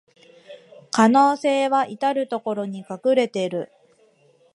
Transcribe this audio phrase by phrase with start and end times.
[0.89, 3.71] 可能性はいたるところに隠れてる